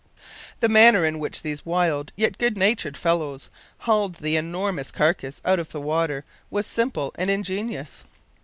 The 0.61 0.67
manner 0.67 1.05
in 1.05 1.19
which 1.19 1.43
these 1.43 1.63
wild 1.63 2.11
yet 2.15 2.39
good 2.39 2.57
natured 2.57 2.97
fellows 2.97 3.51
hauled 3.77 4.15
the 4.15 4.35
enormous 4.35 4.89
carcass 4.89 5.41
out 5.45 5.59
of 5.59 5.71
the 5.71 5.79
water 5.79 6.25
was 6.49 6.65
simple 6.65 7.11
and 7.19 7.29
ingenious. 7.29 8.03